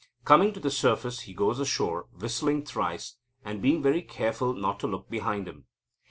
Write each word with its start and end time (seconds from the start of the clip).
Coming 0.25 0.51
to 0.53 0.59
the 0.59 0.71
surface, 0.71 1.19
he 1.19 1.33
goes 1.35 1.59
ashore, 1.59 2.07
whistling 2.19 2.65
thrice, 2.65 3.17
and 3.45 3.61
being 3.61 3.83
very 3.83 4.01
careful 4.01 4.51
not 4.55 4.79
to 4.79 4.87
look 4.87 5.11
behind 5.11 5.47
him. 5.47 5.65